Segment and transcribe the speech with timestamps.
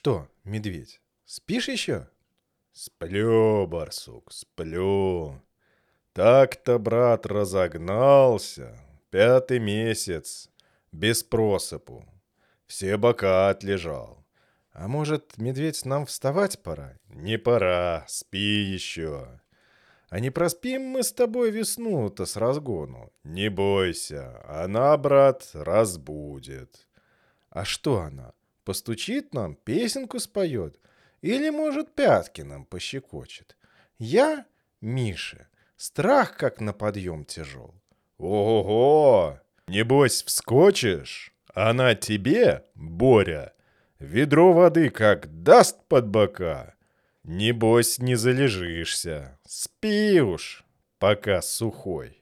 [0.00, 2.08] что, медведь, спишь еще?
[2.72, 5.42] Сплю, барсук, сплю.
[6.14, 8.80] Так-то, брат, разогнался.
[9.10, 10.48] Пятый месяц.
[10.90, 12.06] Без просыпу.
[12.64, 14.24] Все бока отлежал.
[14.72, 16.96] А может, медведь, нам вставать пора?
[17.10, 19.42] Не пора, спи еще.
[20.08, 23.12] А не проспим мы с тобой весну-то с разгону?
[23.22, 26.88] Не бойся, она, брат, разбудит.
[27.50, 28.32] А что она?
[28.70, 30.78] Постучит нам, песенку споет?
[31.22, 33.56] Или, может, пятки нам пощекочет?
[33.98, 34.46] Я,
[34.80, 37.74] Миша, страх как на подъем тяжел.
[38.16, 39.40] Ого-го!
[39.66, 41.34] Небось, вскочишь?
[41.52, 43.54] Она тебе, Боря,
[43.98, 46.76] ведро воды как даст под бока.
[47.24, 49.40] Небось, не залежишься.
[49.48, 50.64] Спи уж,
[51.00, 52.19] пока сухой.